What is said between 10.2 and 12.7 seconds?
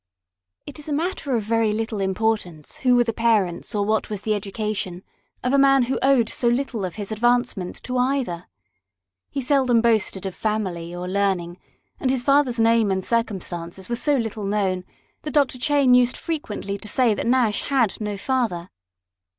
of family or learning, and his father's